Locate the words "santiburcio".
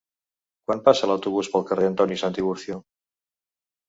2.21-2.79